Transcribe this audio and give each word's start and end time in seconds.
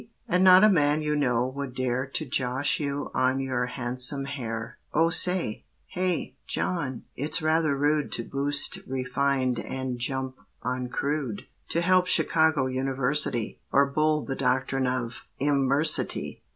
And 0.27 0.43
not 0.43 0.63
a 0.63 0.67
man 0.67 1.03
you 1.03 1.15
know 1.15 1.45
would 1.45 1.75
dare 1.75 2.07
To 2.07 2.25
josh 2.25 2.79
you 2.79 3.11
on 3.13 3.39
your 3.39 3.67
handsome 3.67 4.25
hair, 4.25 4.79
Or 4.91 5.11
say, 5.11 5.63
"Hey, 5.85 6.37
John, 6.47 7.03
it's 7.15 7.39
rather 7.39 7.77
rude 7.77 8.11
To 8.13 8.23
boost 8.23 8.77
refined 8.87 9.59
and 9.59 9.99
jump 9.99 10.37
on 10.63 10.89
crude, 10.89 11.45
To 11.69 11.81
help 11.81 12.07
Chicago 12.07 12.65
University, 12.65 13.59
Or 13.71 13.91
bull 13.91 14.25
the 14.25 14.35
doctrine 14.35 14.87
of 14.87 15.21
immersity." 15.37 16.41